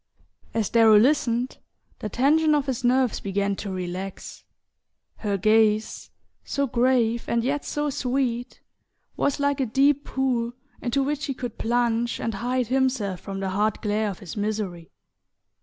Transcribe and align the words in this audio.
As 0.55 0.71
Darrow 0.71 0.97
listened, 0.97 1.59
the 1.99 2.09
tension 2.09 2.55
of 2.55 2.65
his 2.65 2.83
nerves 2.83 3.19
began 3.19 3.55
to 3.57 3.69
relax. 3.69 4.43
Her 5.17 5.37
gaze, 5.37 6.09
so 6.43 6.65
grave 6.65 7.25
and 7.27 7.43
yet 7.43 7.63
so 7.63 7.91
sweet, 7.91 8.61
was 9.15 9.39
like 9.39 9.59
a 9.59 9.65
deep 9.67 10.05
pool 10.05 10.53
into 10.81 11.03
which 11.03 11.25
he 11.25 11.35
could 11.35 11.59
plunge 11.59 12.19
and 12.19 12.33
hide 12.33 12.65
himself 12.65 13.19
from 13.19 13.41
the 13.41 13.51
hard 13.51 13.79
glare 13.83 14.09
of 14.09 14.17
his 14.17 14.35
misery. 14.35 14.89